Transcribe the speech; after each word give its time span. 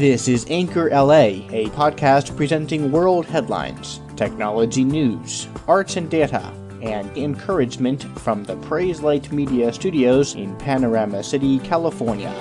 This 0.00 0.28
is 0.28 0.46
Anchor 0.48 0.88
LA, 0.88 1.44
a 1.52 1.66
podcast 1.74 2.34
presenting 2.34 2.90
world 2.90 3.26
headlines, 3.26 4.00
technology 4.16 4.82
news, 4.82 5.46
arts 5.68 5.98
and 5.98 6.08
data, 6.08 6.54
and 6.80 7.14
encouragement 7.18 8.04
from 8.18 8.42
the 8.44 8.56
Praise 8.56 9.02
Light 9.02 9.30
Media 9.30 9.70
Studios 9.70 10.36
in 10.36 10.56
Panorama 10.56 11.22
City, 11.22 11.58
California. 11.58 12.34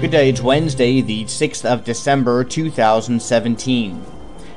Good 0.00 0.12
day, 0.12 0.30
it's 0.30 0.40
Wednesday, 0.40 1.02
the 1.02 1.24
6th 1.26 1.66
of 1.66 1.84
December 1.84 2.44
2017. 2.44 4.15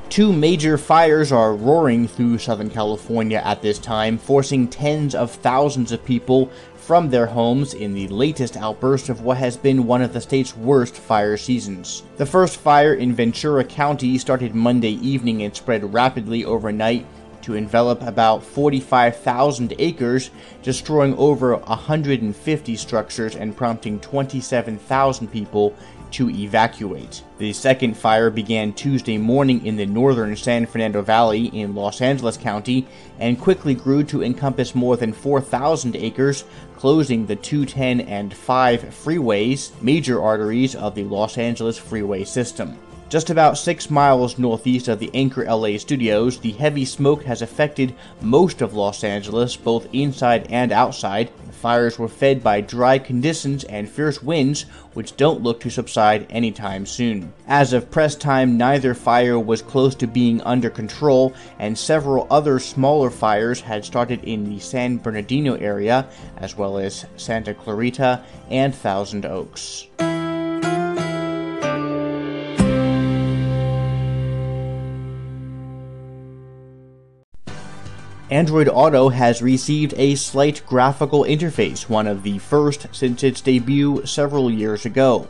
Two 0.09 0.33
major 0.33 0.79
fires 0.79 1.31
are 1.31 1.53
roaring 1.53 2.07
through 2.07 2.39
Southern 2.39 2.71
California 2.71 3.39
at 3.45 3.61
this 3.61 3.77
time, 3.77 4.17
forcing 4.17 4.67
tens 4.67 5.13
of 5.13 5.29
thousands 5.29 5.91
of 5.91 6.03
people 6.03 6.49
from 6.75 7.11
their 7.11 7.27
homes 7.27 7.75
in 7.75 7.93
the 7.93 8.07
latest 8.07 8.57
outburst 8.57 9.09
of 9.09 9.21
what 9.21 9.37
has 9.37 9.55
been 9.55 9.85
one 9.85 10.01
of 10.01 10.11
the 10.11 10.19
state's 10.19 10.57
worst 10.57 10.95
fire 10.95 11.37
seasons. 11.37 12.01
The 12.17 12.25
first 12.25 12.57
fire 12.57 12.95
in 12.95 13.13
Ventura 13.13 13.63
County 13.63 14.17
started 14.17 14.55
Monday 14.55 14.93
evening 14.93 15.43
and 15.43 15.55
spread 15.55 15.93
rapidly 15.93 16.43
overnight 16.43 17.05
to 17.43 17.53
envelop 17.53 18.01
about 18.01 18.43
45,000 18.43 19.75
acres, 19.77 20.31
destroying 20.63 21.15
over 21.17 21.55
150 21.55 22.75
structures 22.75 23.35
and 23.35 23.55
prompting 23.55 23.99
27,000 23.99 25.27
people 25.27 25.75
to 26.11 26.29
evacuate. 26.29 27.23
The 27.37 27.53
second 27.53 27.95
fire 27.95 28.29
began 28.29 28.73
Tuesday 28.73 29.17
morning 29.17 29.65
in 29.65 29.75
the 29.75 29.85
northern 29.85 30.35
San 30.35 30.65
Fernando 30.65 31.01
Valley 31.01 31.45
in 31.47 31.75
Los 31.75 32.01
Angeles 32.01 32.37
County 32.37 32.87
and 33.19 33.39
quickly 33.39 33.73
grew 33.73 34.03
to 34.05 34.23
encompass 34.23 34.75
more 34.75 34.97
than 34.97 35.13
4,000 35.13 35.95
acres, 35.95 36.43
closing 36.77 37.25
the 37.25 37.35
210 37.35 38.01
and 38.01 38.33
5 38.33 38.81
freeways, 38.83 39.71
major 39.81 40.21
arteries 40.21 40.75
of 40.75 40.95
the 40.95 41.03
Los 41.03 41.37
Angeles 41.37 41.77
freeway 41.77 42.23
system. 42.23 42.77
Just 43.09 43.31
about 43.31 43.57
six 43.57 43.89
miles 43.89 44.37
northeast 44.37 44.87
of 44.87 44.99
the 44.99 45.09
Anchor 45.15 45.43
LA 45.43 45.79
studios, 45.79 46.37
the 46.37 46.51
heavy 46.51 46.85
smoke 46.85 47.23
has 47.23 47.41
affected 47.41 47.95
most 48.21 48.61
of 48.61 48.75
Los 48.75 49.03
Angeles, 49.03 49.55
both 49.55 49.87
inside 49.91 50.45
and 50.51 50.71
outside. 50.71 51.31
The 51.47 51.51
fires 51.51 51.97
were 51.97 52.07
fed 52.07 52.43
by 52.43 52.61
dry 52.61 52.99
conditions 52.99 53.63
and 53.63 53.89
fierce 53.89 54.21
winds, 54.21 54.67
which 54.93 55.17
don't 55.17 55.41
look 55.41 55.59
to 55.61 55.71
subside 55.71 56.27
anytime 56.29 56.85
soon. 56.85 57.33
As 57.47 57.73
of 57.73 57.89
press 57.89 58.13
time, 58.13 58.57
neither 58.57 58.93
fire 58.93 59.39
was 59.39 59.63
close 59.63 59.95
to 59.95 60.05
being 60.05 60.39
under 60.41 60.69
control, 60.69 61.33
and 61.57 61.75
several 61.75 62.27
other 62.29 62.59
smaller 62.59 63.09
fires 63.09 63.59
had 63.59 63.83
started 63.83 64.23
in 64.23 64.47
the 64.47 64.59
San 64.59 64.97
Bernardino 64.97 65.55
area, 65.55 66.07
as 66.37 66.55
well 66.55 66.77
as 66.77 67.07
Santa 67.17 67.55
Clarita 67.55 68.23
and 68.51 68.75
Thousand 68.75 69.25
Oaks. 69.25 69.87
Android 78.31 78.69
Auto 78.69 79.09
has 79.09 79.41
received 79.41 79.95
a 79.97 80.13
slight 80.13 80.61
graphical 80.67 81.23
interface, 81.23 81.89
one 81.89 82.05
of 82.05 82.21
the 82.21 82.37
first 82.37 82.85
since 82.91 83.23
its 83.23 83.41
debut 83.41 84.05
several 84.05 84.51
years 84.51 84.85
ago. 84.85 85.27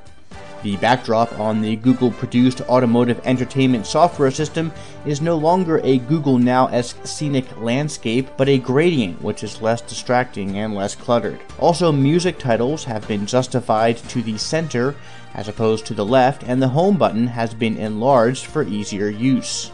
The 0.64 0.76
backdrop 0.76 1.40
on 1.40 1.62
the 1.62 1.78
Google 1.78 2.12
produced 2.12 2.60
automotive 2.64 3.22
entertainment 3.24 3.86
software 3.86 4.32
system 4.32 4.74
is 5.06 5.22
no 5.22 5.38
longer 5.38 5.80
a 5.82 6.00
Google 6.00 6.38
Now 6.38 6.68
esque 6.68 7.08
scenic 7.08 7.46
landscape, 7.62 8.28
but 8.36 8.50
a 8.50 8.58
gradient 8.58 9.22
which 9.22 9.46
is 9.46 9.62
less 9.62 9.80
distracting 9.80 10.58
and 10.58 10.76
less 10.76 10.94
cluttered. 10.94 11.40
Also, 11.58 11.94
music 11.94 12.38
titles 12.38 12.84
have 12.84 13.08
been 13.08 13.26
justified 13.26 13.96
to 14.10 14.22
the 14.22 14.38
center 14.38 14.94
as 15.34 15.48
opposed 15.48 15.86
to 15.86 15.94
the 15.94 16.06
left, 16.06 16.44
and 16.44 16.62
the 16.62 16.68
home 16.68 16.98
button 16.98 17.28
has 17.28 17.54
been 17.54 17.78
enlarged 17.78 18.46
for 18.46 18.64
easier 18.64 19.08
use. 19.08 19.72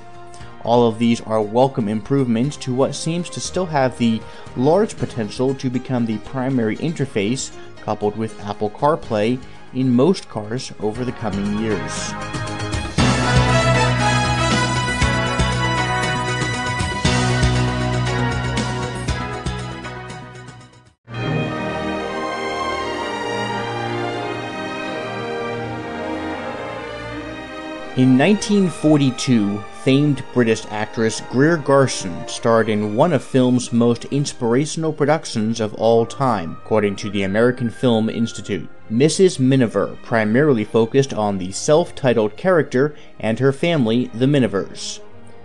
All 0.66 0.88
of 0.88 0.98
these 0.98 1.22
are 1.22 1.44
welcome 1.44 1.88
improvements 1.88 2.58
to 2.58 2.74
what 2.74 2.96
seems 2.96 3.30
to 3.30 3.40
still 3.40 3.68
have 3.68 3.96
the 4.00 4.20
large 4.58 4.98
potential 4.98 5.54
to 5.54 5.70
become 5.70 6.08
the 6.08 6.18
primary 6.20 6.76
interface, 6.78 7.52
coupled 7.84 8.18
with 8.18 8.44
Apple 8.44 8.72
CarPlay, 8.72 9.40
in 9.76 9.96
most 9.96 10.28
cars 10.28 10.74
over 10.80 11.06
the 11.06 11.12
coming 11.12 11.60
years. 11.60 12.12
In 27.98 28.18
1942, 28.18 29.64
famed 29.86 30.24
British 30.34 30.66
actress 30.72 31.22
Greer 31.30 31.58
Garson 31.58 32.28
starred 32.28 32.70
in 32.70 32.96
one 32.96 33.14
of 33.14 33.24
film's 33.24 33.72
most 33.72 34.06
inspirational 34.06 34.92
productions 34.92 35.60
of 35.60 35.76
all 35.76 36.08
time, 36.08 36.58
according 36.64 36.96
to 36.96 37.12
the 37.12 37.22
American 37.22 37.70
Film 37.70 38.10
Institute. 38.10 38.68
Mrs. 38.92 39.38
Miniver 39.38 39.96
primarily 40.02 40.64
focused 40.64 41.14
on 41.14 41.38
the 41.38 41.52
self 41.52 41.94
titled 41.94 42.36
character 42.36 42.96
and 43.20 43.38
her 43.38 43.52
family, 43.52 44.10
the 44.12 44.26
Minivers. 44.26 45.02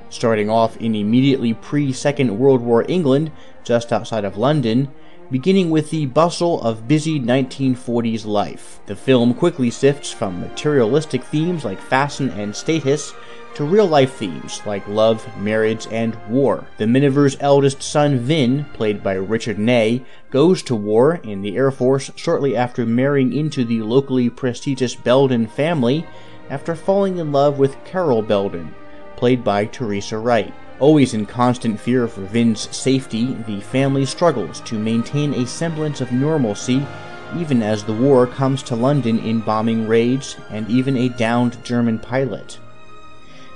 Starting 0.09 0.49
off 0.49 0.75
in 0.78 0.95
immediately 0.95 1.53
pre 1.53 1.93
Second 1.93 2.39
World 2.39 2.62
War 2.62 2.87
England, 2.89 3.31
just 3.62 3.93
outside 3.93 4.25
of 4.25 4.39
London, 4.39 4.89
beginning 5.31 5.69
with 5.69 5.91
the 5.91 6.07
bustle 6.07 6.62
of 6.62 6.89
busy 6.89 7.21
1940s 7.21 8.25
life. 8.25 8.81
The 8.87 8.97
film 8.97 9.34
quickly 9.34 9.71
sifts 9.71 10.11
from 10.11 10.41
materialistic 10.41 11.25
themes 11.25 11.62
like 11.62 11.78
fashion 11.78 12.31
and 12.31 12.57
status 12.57 13.12
to 13.55 13.65
real 13.65 13.87
life 13.87 14.15
themes 14.15 14.62
like 14.65 14.87
love, 14.87 15.27
marriage, 15.37 15.87
and 15.91 16.16
war. 16.28 16.66
The 16.78 16.87
Miniver's 16.87 17.37
eldest 17.41 17.83
son, 17.83 18.19
Vin, 18.19 18.65
played 18.72 19.03
by 19.03 19.15
Richard 19.15 19.59
Ney, 19.59 20.05
goes 20.31 20.62
to 20.65 20.75
war 20.75 21.21
in 21.22 21.43
the 21.43 21.56
Air 21.56 21.71
Force 21.71 22.10
shortly 22.16 22.56
after 22.56 22.87
marrying 22.87 23.33
into 23.33 23.65
the 23.65 23.83
locally 23.83 24.31
prestigious 24.31 24.94
Beldon 24.94 25.47
family 25.47 26.06
after 26.49 26.75
falling 26.75 27.19
in 27.19 27.33
love 27.33 27.59
with 27.59 27.83
Carol 27.84 28.22
Beldon, 28.22 28.75
played 29.16 29.44
by 29.44 29.66
Teresa 29.66 30.19
Wright. 30.19 30.55
Always 30.78 31.15
in 31.15 31.27
constant 31.27 31.78
fear 31.78 32.09
for 32.09 32.22
Vin's 32.22 32.75
safety, 32.75 33.34
the 33.47 33.60
family 33.60 34.06
struggles 34.06 34.60
to 34.62 34.78
maintain 34.78 35.34
a 35.34 35.47
semblance 35.47 36.00
of 36.00 36.12
normalcy 36.12 36.87
even 37.37 37.62
as 37.62 37.84
the 37.84 37.93
war 37.93 38.27
comes 38.27 38.62
to 38.65 38.75
London 38.75 39.19
in 39.21 39.41
bombing 39.41 39.87
raids 39.87 40.37
and 40.50 40.69
even 40.69 40.97
a 40.97 41.09
downed 41.09 41.62
German 41.65 41.99
pilot. 41.99 42.59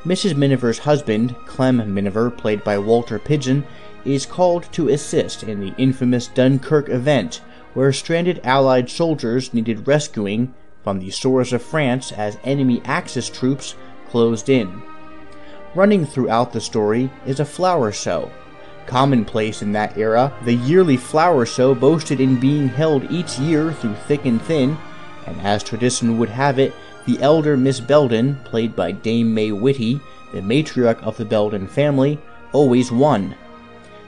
Mrs. 0.04 0.36
Miniver's 0.36 0.80
husband, 0.80 1.34
Clem 1.46 1.94
Miniver, 1.94 2.30
played 2.30 2.62
by 2.62 2.76
Walter 2.76 3.18
Pidgeon, 3.18 3.64
is 4.04 4.26
called 4.26 4.70
to 4.72 4.90
assist 4.90 5.42
in 5.42 5.60
the 5.60 5.72
infamous 5.78 6.26
Dunkirk 6.26 6.90
event, 6.90 7.40
where 7.72 7.90
stranded 7.90 8.38
Allied 8.44 8.90
soldiers 8.90 9.54
needed 9.54 9.86
rescuing 9.86 10.52
from 10.82 11.00
the 11.00 11.10
shores 11.10 11.54
of 11.54 11.62
France 11.62 12.12
as 12.12 12.36
enemy 12.44 12.82
Axis 12.84 13.30
troops 13.30 13.76
closed 14.10 14.50
in. 14.50 14.82
Running 15.74 16.04
throughout 16.04 16.52
the 16.52 16.60
story 16.60 17.10
is 17.24 17.40
a 17.40 17.46
flower 17.46 17.90
show. 17.90 18.30
Commonplace 18.86 19.62
in 19.62 19.72
that 19.72 19.96
era, 19.96 20.30
the 20.44 20.52
yearly 20.52 20.98
flower 20.98 21.46
show 21.46 21.74
boasted 21.74 22.20
in 22.20 22.38
being 22.38 22.68
held 22.68 23.10
each 23.10 23.38
year 23.38 23.72
through 23.72 23.94
thick 24.06 24.26
and 24.26 24.42
thin, 24.42 24.76
and 25.26 25.40
as 25.40 25.62
tradition 25.62 26.18
would 26.18 26.28
have 26.28 26.58
it, 26.58 26.74
the 27.06 27.20
elder 27.20 27.56
Miss 27.56 27.80
Beldon, 27.80 28.36
played 28.44 28.74
by 28.74 28.92
Dame 28.92 29.34
May 29.34 29.52
Whitty, 29.52 30.00
the 30.32 30.40
matriarch 30.40 31.02
of 31.02 31.16
the 31.16 31.24
Beldon 31.24 31.66
family, 31.66 32.18
always 32.52 32.90
won. 32.90 33.34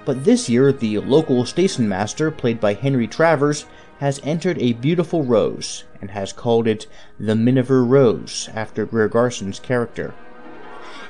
But 0.05 0.25
this 0.25 0.49
year, 0.49 0.73
the 0.73 0.99
local 0.99 1.45
station 1.45 1.89
master, 1.89 2.31
played 2.31 2.61
by 2.61 2.75
Henry 2.75 3.07
Travers, 3.07 3.67
has 3.99 4.21
entered 4.23 4.59
a 4.59 4.75
beautiful 4.75 5.25
rose 5.25 5.85
and 6.01 6.11
has 6.11 6.33
called 6.33 6.67
it 6.69 6.87
the 7.19 7.35
Miniver 7.35 7.85
Rose 7.85 8.49
after 8.55 8.85
Greer 8.85 9.09
Garson's 9.09 9.59
character. 9.59 10.15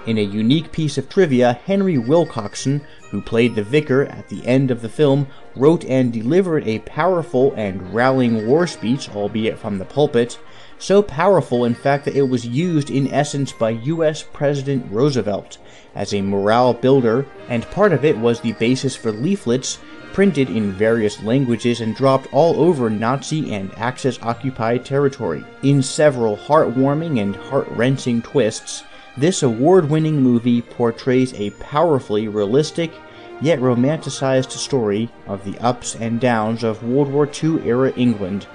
In 0.07 0.19
a 0.19 0.23
unique 0.23 0.71
piece 0.71 0.97
of 0.97 1.09
trivia, 1.09 1.55
Henry 1.65 1.97
Wilcoxon, 1.97 2.81
who 3.11 3.21
played 3.21 3.55
the 3.55 3.65
vicar 3.65 4.05
at 4.05 4.29
the 4.29 4.47
end 4.47 4.71
of 4.71 4.81
the 4.81 4.89
film, 4.89 5.27
wrote 5.57 5.85
and 5.85 6.13
delivered 6.13 6.67
a 6.67 6.79
powerful 6.81 7.53
and 7.57 7.93
rallying 7.93 8.47
war 8.47 8.67
speech, 8.67 9.11
albeit 9.11 9.59
from 9.59 9.79
the 9.79 9.85
pulpit, 9.85 10.39
so 10.79 11.03
powerful 11.03 11.65
in 11.65 11.75
fact 11.75 12.05
that 12.05 12.17
it 12.17 12.29
was 12.29 12.47
used 12.47 12.91
in 12.91 13.13
essence 13.13 13.53
by 13.53 13.71
US 13.71 14.23
President 14.23 14.87
Roosevelt 14.91 15.59
as 15.95 16.13
a 16.13 16.21
morale 16.21 16.75
builder, 16.75 17.27
and 17.49 17.71
part 17.71 17.93
of 17.93 18.05
it 18.05 18.19
was 18.19 18.41
the 18.41 18.53
basis 18.53 18.95
for 18.95 19.11
leaflets 19.11 19.79
printed 20.13 20.49
in 20.49 20.73
various 20.73 21.23
languages 21.23 21.81
and 21.81 21.95
dropped 21.95 22.33
all 22.33 22.61
over 22.61 22.89
Nazi 22.89 23.53
and 23.55 23.71
Axis 23.77 24.19
occupied 24.23 24.85
territory. 24.85 25.45
In 25.63 25.83
several 25.83 26.37
heartwarming 26.37 27.21
and 27.21 27.37
heart 27.37 27.69
wrenching 27.71 28.23
twists, 28.23 28.83
this 29.17 29.43
award 29.43 29.91
winning 29.91 30.23
movie 30.23 30.63
portrays 30.63 31.35
a 31.35 31.51
powerfully 31.51 32.29
realistic 32.29 32.93
yet 33.41 33.61
romanticized 33.61 34.51
story 34.51 35.11
of 35.27 35.45
the 35.45 35.59
ups 35.59 35.95
and 35.97 36.21
downs 36.21 36.65
of 36.65 36.83
World 36.83 37.13
War 37.13 37.29
II 37.43 37.67
era 37.67 37.93
England, 37.97 38.47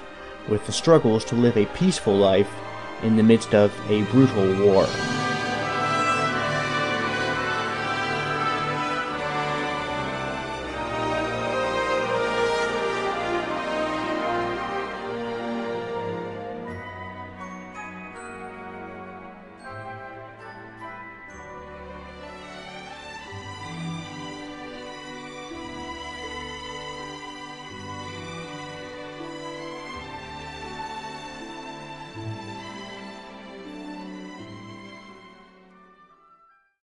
with 0.48 0.66
the 0.66 0.72
struggles 0.72 1.26
to 1.26 1.36
live 1.36 1.58
a 1.58 1.66
peaceful 1.68 2.16
life 2.16 2.52
in 3.04 3.16
the 3.16 3.24
midst 3.24 3.54
of 3.54 3.74
a 3.90 4.04
brutal 4.04 4.66
war. 4.66 4.86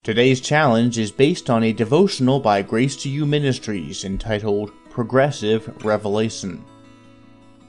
Today's 0.04 0.42
challenge 0.42 0.98
is 0.98 1.12
based 1.12 1.48
on 1.48 1.62
a 1.64 1.74
devotional 1.74 2.40
by 2.40 2.64
Grace 2.64 2.96
to 3.04 3.08
You 3.08 3.24
Ministries 3.28 4.04
entitled 4.04 4.72
Progressive 4.90 5.86
Revelation. 5.86 6.66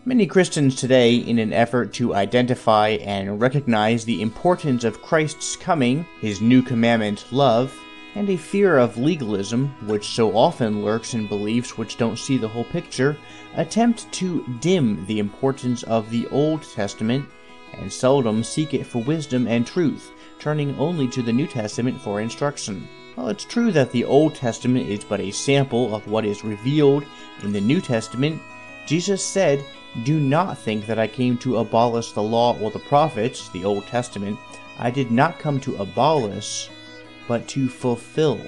Many 0.07 0.27
Christians 0.27 0.75
today, 0.75 1.17
in 1.17 1.39
an 1.39 1.53
effort 1.53 1.93
to 1.93 2.15
identify 2.15 2.97
and 3.03 3.39
recognize 3.39 4.07
the 4.07 4.23
importance 4.23 4.83
of 4.83 5.03
Christ's 5.03 5.57
coming, 5.57 6.07
his 6.23 6.41
new 6.41 6.63
commandment, 6.63 7.27
love, 7.33 7.79
and 8.15 8.31
a 8.31 8.39
fear 8.39 8.79
of 8.79 8.97
legalism, 8.97 9.67
which 9.87 10.07
so 10.07 10.35
often 10.35 10.83
lurks 10.83 11.13
in 11.13 11.27
beliefs 11.27 11.77
which 11.77 11.99
don't 11.99 12.19
see 12.19 12.39
the 12.39 12.49
whole 12.49 12.65
picture, 12.65 13.15
attempt 13.57 14.11
to 14.11 14.43
dim 14.63 15.05
the 15.05 15.19
importance 15.19 15.83
of 15.83 16.09
the 16.09 16.27
Old 16.29 16.63
Testament 16.63 17.27
and 17.75 17.93
seldom 17.93 18.43
seek 18.43 18.73
it 18.73 18.87
for 18.87 19.03
wisdom 19.03 19.47
and 19.47 19.67
truth 19.67 20.13
turning 20.43 20.77
only 20.77 21.07
to 21.07 21.23
the 21.23 21.33
New 21.33 21.47
Testament 21.47 22.01
for 22.01 22.21
instruction. 22.21 22.89
While 23.15 23.29
it's 23.29 23.45
true 23.45 23.71
that 23.71 23.93
the 23.93 24.05
Old 24.05 24.35
Testament 24.35 24.89
is 24.89 25.05
but 25.05 25.21
a 25.21 25.31
sample 25.31 25.95
of 25.95 26.09
what 26.09 26.25
is 26.25 26.43
revealed 26.43 27.05
in 27.45 27.53
the 27.53 27.61
New 27.61 27.81
Testament, 27.81 28.43
Jesus 28.85 29.25
said, 29.25 29.65
Do 30.03 30.19
not 30.19 30.59
think 30.59 30.87
that 30.87 30.99
I 30.99 31.07
came 31.07 31.39
to 31.39 31.59
abolish 31.59 32.11
the 32.11 32.25
law 32.25 32.59
or 32.59 32.73
the 32.73 32.81
prophets, 32.81 33.51
the 33.51 33.65
Old 33.65 33.87
Testament. 33.87 34.37
I 34.81 34.91
did 34.91 35.13
not 35.13 35.39
come 35.39 35.61
to 35.61 35.77
abolish, 35.77 36.69
but 37.29 37.47
to 37.49 37.69
fulfill. 37.69 38.41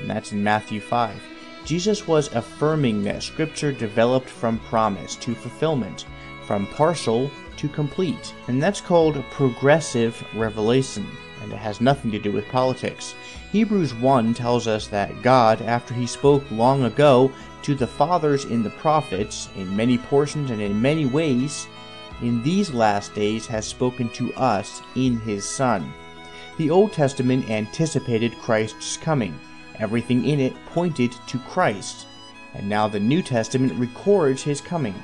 And 0.00 0.08
that's 0.08 0.30
in 0.30 0.44
Matthew 0.44 0.80
5. 0.80 1.20
Jesus 1.64 2.06
was 2.06 2.32
affirming 2.32 3.02
that 3.02 3.24
Scripture 3.24 3.72
developed 3.72 4.30
from 4.30 4.60
promise 4.60 5.16
to 5.16 5.34
fulfillment, 5.34 6.06
from 6.44 6.68
partial 6.68 7.28
to 7.56 7.68
complete. 7.68 8.32
And 8.46 8.62
that's 8.62 8.80
called 8.80 9.24
progressive 9.32 10.24
revelation 10.32 11.08
and 11.44 11.52
it 11.52 11.58
has 11.58 11.80
nothing 11.80 12.10
to 12.10 12.18
do 12.18 12.32
with 12.32 12.48
politics. 12.48 13.14
Hebrews 13.52 13.94
1 13.94 14.34
tells 14.34 14.66
us 14.66 14.88
that 14.88 15.22
God, 15.22 15.62
after 15.62 15.94
he 15.94 16.06
spoke 16.06 16.50
long 16.50 16.84
ago 16.84 17.30
to 17.62 17.74
the 17.74 17.86
fathers 17.86 18.46
in 18.46 18.62
the 18.62 18.70
prophets, 18.70 19.48
in 19.56 19.76
many 19.76 19.96
portions 19.96 20.50
and 20.50 20.60
in 20.60 20.82
many 20.82 21.06
ways, 21.06 21.68
in 22.20 22.42
these 22.42 22.72
last 22.72 23.14
days 23.14 23.46
has 23.46 23.66
spoken 23.66 24.08
to 24.10 24.34
us 24.34 24.82
in 24.96 25.18
his 25.20 25.44
Son. 25.44 25.92
The 26.56 26.70
Old 26.70 26.92
Testament 26.92 27.50
anticipated 27.50 28.38
Christ's 28.38 28.96
coming. 28.96 29.38
Everything 29.78 30.24
in 30.24 30.40
it 30.40 30.54
pointed 30.66 31.12
to 31.26 31.38
Christ. 31.40 32.06
And 32.54 32.68
now 32.68 32.88
the 32.88 33.00
New 33.00 33.22
Testament 33.22 33.78
records 33.78 34.42
his 34.42 34.60
coming. 34.60 34.94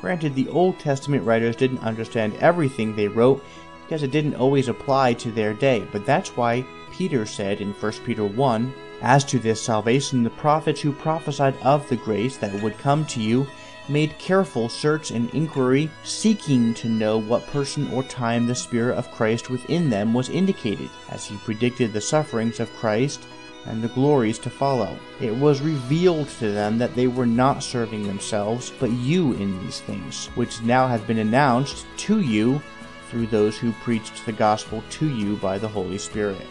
Granted, 0.00 0.34
the 0.34 0.48
Old 0.48 0.80
Testament 0.80 1.24
writers 1.24 1.54
didn't 1.54 1.78
understand 1.78 2.34
everything 2.38 2.96
they 2.96 3.06
wrote 3.06 3.44
because 3.92 4.04
it 4.04 4.10
didn't 4.10 4.36
always 4.36 4.68
apply 4.68 5.12
to 5.12 5.30
their 5.30 5.52
day. 5.52 5.86
But 5.92 6.06
that's 6.06 6.34
why 6.34 6.64
Peter 6.92 7.26
said 7.26 7.60
in 7.60 7.74
1 7.74 7.92
Peter 8.06 8.24
1 8.24 8.72
As 9.02 9.22
to 9.26 9.38
this 9.38 9.60
salvation, 9.60 10.22
the 10.22 10.30
prophets 10.30 10.80
who 10.80 10.92
prophesied 10.92 11.54
of 11.58 11.86
the 11.90 11.96
grace 11.96 12.38
that 12.38 12.62
would 12.62 12.78
come 12.78 13.04
to 13.08 13.20
you 13.20 13.46
made 13.90 14.16
careful 14.16 14.70
search 14.70 15.10
and 15.10 15.28
inquiry, 15.34 15.90
seeking 16.04 16.72
to 16.72 16.88
know 16.88 17.18
what 17.18 17.46
person 17.48 17.92
or 17.92 18.02
time 18.04 18.46
the 18.46 18.54
Spirit 18.54 18.96
of 18.96 19.10
Christ 19.10 19.50
within 19.50 19.90
them 19.90 20.14
was 20.14 20.30
indicated, 20.30 20.88
as 21.10 21.26
he 21.26 21.36
predicted 21.36 21.92
the 21.92 22.00
sufferings 22.00 22.60
of 22.60 22.72
Christ 22.76 23.26
and 23.66 23.82
the 23.82 23.88
glories 23.88 24.38
to 24.38 24.48
follow. 24.48 24.98
It 25.20 25.36
was 25.36 25.60
revealed 25.60 26.30
to 26.38 26.50
them 26.50 26.78
that 26.78 26.94
they 26.94 27.08
were 27.08 27.26
not 27.26 27.62
serving 27.62 28.04
themselves, 28.04 28.72
but 28.80 28.90
you 28.90 29.34
in 29.34 29.62
these 29.62 29.80
things, 29.80 30.28
which 30.28 30.62
now 30.62 30.88
have 30.88 31.06
been 31.06 31.18
announced 31.18 31.84
to 32.08 32.22
you 32.22 32.62
through 33.12 33.26
those 33.26 33.58
who 33.58 33.72
preached 33.72 34.24
the 34.24 34.32
gospel 34.32 34.82
to 34.88 35.06
you 35.06 35.36
by 35.36 35.58
the 35.58 35.68
Holy 35.68 35.98
Spirit. 35.98 36.46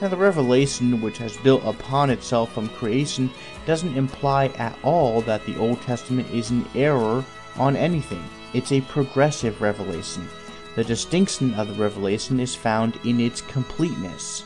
Now, 0.00 0.08
the 0.08 0.16
revelation 0.16 1.02
which 1.02 1.18
has 1.18 1.36
built 1.36 1.62
upon 1.64 2.08
itself 2.08 2.52
from 2.52 2.70
creation 2.70 3.30
doesn't 3.66 3.96
imply 3.96 4.46
at 4.58 4.78
all 4.82 5.20
that 5.22 5.44
the 5.44 5.58
Old 5.58 5.80
Testament 5.82 6.28
is 6.32 6.50
an 6.50 6.66
error 6.74 7.22
on 7.56 7.76
anything. 7.76 8.24
It's 8.54 8.72
a 8.72 8.80
progressive 8.80 9.60
revelation. 9.60 10.26
The 10.74 10.84
distinction 10.84 11.52
of 11.54 11.68
the 11.68 11.74
revelation 11.74 12.40
is 12.40 12.54
found 12.54 12.98
in 13.04 13.20
its 13.20 13.42
completeness. 13.42 14.44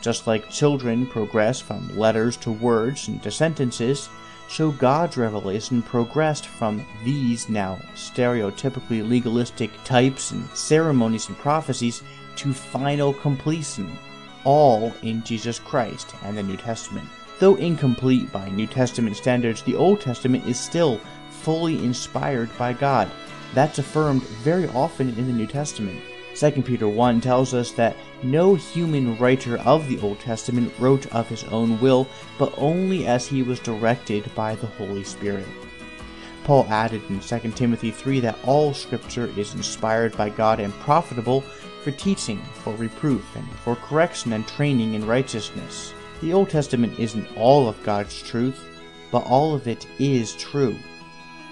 Just 0.00 0.26
like 0.26 0.50
children 0.50 1.06
progress 1.06 1.60
from 1.60 1.96
letters 1.96 2.36
to 2.38 2.50
words 2.50 3.06
and 3.06 3.22
to 3.22 3.30
sentences, 3.30 4.08
so 4.48 4.70
God's 4.72 5.16
revelation 5.16 5.82
progressed 5.82 6.46
from 6.46 6.84
these 7.04 7.48
now 7.48 7.78
stereotypically 7.94 9.06
legalistic 9.06 9.70
types 9.84 10.30
and 10.30 10.48
ceremonies 10.50 11.28
and 11.28 11.38
prophecies 11.38 12.02
to 12.36 12.52
final 12.54 13.12
completion, 13.12 13.96
all 14.44 14.92
in 15.02 15.22
Jesus 15.22 15.58
Christ 15.58 16.14
and 16.24 16.36
the 16.36 16.42
New 16.42 16.56
Testament. 16.56 17.06
Though 17.38 17.56
incomplete 17.56 18.32
by 18.32 18.48
New 18.48 18.66
Testament 18.66 19.16
standards, 19.16 19.62
the 19.62 19.76
Old 19.76 20.00
Testament 20.00 20.46
is 20.46 20.58
still 20.58 21.00
fully 21.30 21.84
inspired 21.84 22.50
by 22.58 22.72
God. 22.72 23.10
That's 23.54 23.78
affirmed 23.78 24.22
very 24.22 24.68
often 24.68 25.10
in 25.10 25.26
the 25.26 25.32
New 25.32 25.46
Testament. 25.46 26.00
2 26.38 26.62
Peter 26.62 26.86
1 26.86 27.20
tells 27.20 27.52
us 27.52 27.72
that 27.72 27.96
no 28.22 28.54
human 28.54 29.18
writer 29.18 29.58
of 29.58 29.88
the 29.88 29.98
Old 29.98 30.20
Testament 30.20 30.72
wrote 30.78 31.12
of 31.12 31.28
his 31.28 31.42
own 31.44 31.80
will, 31.80 32.06
but 32.38 32.54
only 32.56 33.08
as 33.08 33.26
he 33.26 33.42
was 33.42 33.58
directed 33.58 34.32
by 34.36 34.54
the 34.54 34.66
Holy 34.68 35.02
Spirit. 35.02 35.48
Paul 36.44 36.64
added 36.70 37.02
in 37.08 37.18
2 37.18 37.38
Timothy 37.56 37.90
3 37.90 38.20
that 38.20 38.38
all 38.44 38.72
scripture 38.72 39.32
is 39.36 39.54
inspired 39.54 40.16
by 40.16 40.28
God 40.28 40.60
and 40.60 40.72
profitable 40.74 41.40
for 41.82 41.90
teaching, 41.90 42.40
for 42.62 42.72
reproof, 42.76 43.24
and 43.34 43.50
for 43.64 43.74
correction 43.74 44.32
and 44.32 44.46
training 44.46 44.94
in 44.94 45.04
righteousness. 45.04 45.92
The 46.20 46.32
Old 46.32 46.50
Testament 46.50 47.00
isn't 47.00 47.36
all 47.36 47.68
of 47.68 47.82
God's 47.82 48.22
truth, 48.22 48.64
but 49.10 49.26
all 49.26 49.56
of 49.56 49.66
it 49.66 49.88
is 49.98 50.36
true. 50.36 50.76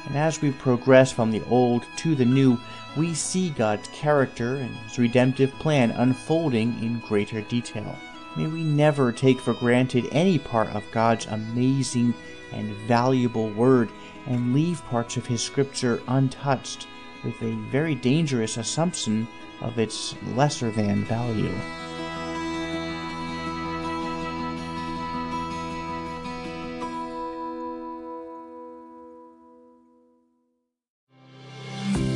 And 0.06 0.16
as 0.16 0.40
we 0.40 0.52
progress 0.52 1.10
from 1.10 1.32
the 1.32 1.42
old 1.46 1.84
to 1.96 2.14
the 2.14 2.24
new, 2.24 2.56
we 2.96 3.14
see 3.14 3.50
God's 3.50 3.88
character 3.88 4.56
and 4.56 4.74
his 4.76 4.98
redemptive 4.98 5.52
plan 5.58 5.90
unfolding 5.90 6.82
in 6.82 7.00
greater 7.00 7.42
detail. 7.42 7.96
May 8.36 8.46
we 8.46 8.62
never 8.62 9.12
take 9.12 9.40
for 9.40 9.54
granted 9.54 10.08
any 10.12 10.38
part 10.38 10.68
of 10.74 10.90
God's 10.90 11.26
amazing 11.26 12.14
and 12.52 12.70
valuable 12.86 13.50
word 13.50 13.90
and 14.26 14.54
leave 14.54 14.84
parts 14.86 15.16
of 15.16 15.26
his 15.26 15.42
scripture 15.42 16.02
untouched 16.08 16.86
with 17.24 17.40
a 17.42 17.56
very 17.70 17.94
dangerous 17.94 18.56
assumption 18.56 19.26
of 19.60 19.78
its 19.78 20.14
lesser 20.34 20.70
than 20.70 21.04
value. 21.04 21.54